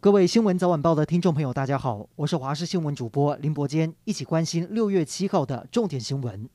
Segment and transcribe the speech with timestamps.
[0.00, 6.48] 各位新闻早晚报的听众朋友，大家好，我是华视新闻主播林伯坚，一起关心六月七号的重点新闻。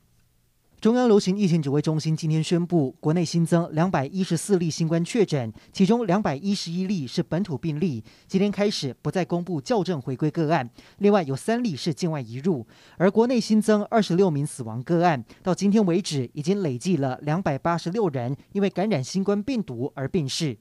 [0.80, 8.02] 中央流行疫情指挥中心今天宣布，国内新增两百一十四例新冠确诊，其中两百一十一例是本土病例。
[8.30, 12.66] 今天开始不再公布校正回归个案，另外有三例是境外移入。
[12.96, 20.58] 而国内新增二十六名死亡个案，到今天为止已经累计了两百八十六人因为感染新冠病毒而病逝。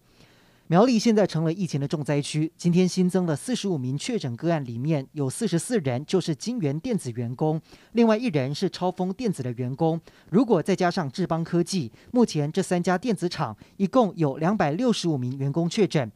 [0.72, 2.50] 苗栗现在成了疫情的重灾区。
[2.56, 7.60] 今天新增了四十五名确诊个案，里面有四十四人就是金源电子员工，
[7.92, 10.00] 另外一人是超丰电子的员工。
[10.30, 16.10] 如果再加上智邦科技，目前这三家电子厂一共有两百六十五名员工确诊。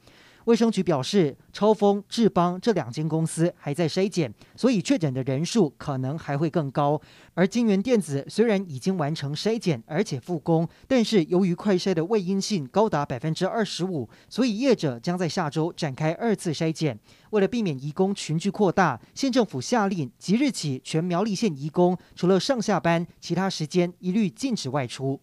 [0.46, 7.00] 卫生局表示，超丰、智邦这两间公司还在筛检，所以确诊的人数可能还会更高。
[7.34, 16.96] 而金元电子虽然已经完成筛检，而且复工，但是由于快筛的伪阴性高达百分之二十五，所以业者将在下周展开二次筛检。
[17.30, 25.20] 为了避免移工群聚扩大，县政府下令即日起全苗栗县移工除了上下班，其他时间一律禁止外出。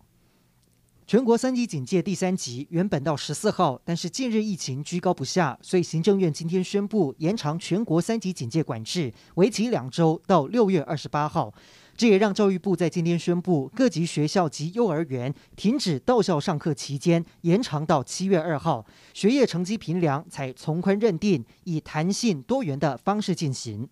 [1.05, 11.53] 全国三级警戒第三级原本到十四号，但是近日疫情居高不下，所以行政院今天宣布延长全国三级警戒管制，为期两周到六月二十八号。
[11.95, 23.87] 这也让教育部在今天宣布，各级学校及幼儿园停止到校上课期间延长到七月二号，学业成绩评量采从宽认定，以弹性多元的方式进行。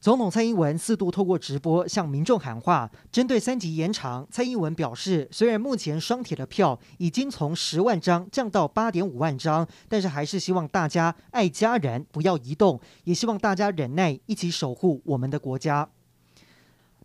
[0.00, 15.86] 总统蔡英文四度透过直播向民众喊话，针对三级延长，蔡英文表示，虽然目前双铁的票已经从十万张降到八点五万张，但是还是希望大家爱家人，不要移动，也希望大家忍耐，一起守护我们的国家。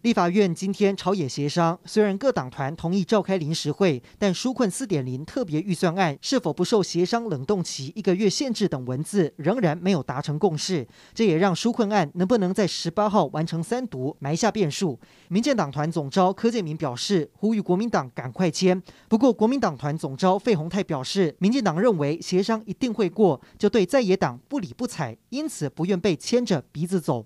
[0.06, 10.88] 立法院今天朝野协商，虽然各党团同意召开临时会，但纾困四点零特别预算案是否不受协商冷冻期一个月限制等文字仍然没有达成共识。
[11.16, 15.00] 这也让纾困案能不能在十八号完成三读埋下变数。
[15.30, 18.80] 民进党团总召柯建铭表示，呼吁国民党赶快签。
[19.10, 27.26] 不过，国民党团总召费鸿泰表示，民进党认为协商一定会过，就对在野党不理不睬，因此不愿被牵着鼻子走。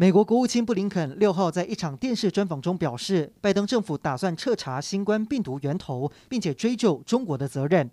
[0.00, 7.90] 美国国务卿布林肯六号在一场电视专访中表示，拜登政府打算彻查新冠病毒源头，并且追究中国的责任。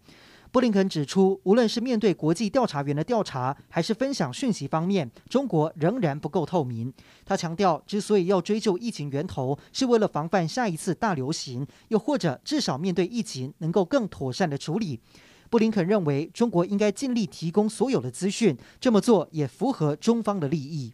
[0.50, 6.94] 布林肯指出，无论是面对国际调查员的调查，还是分享讯息方面，中国仍然不够透明。
[7.26, 15.02] 他强调，之所以要追究疫情源头，是为了防范下一次大流行，又或者至少面对疫情能够更妥善的处理。
[15.50, 20.94] 布林肯认为，中国应该尽力提供所有的资讯，这么做也符合中方的利益。